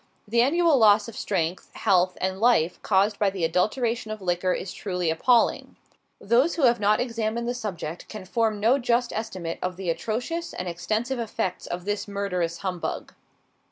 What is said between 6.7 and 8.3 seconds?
not examined the subject can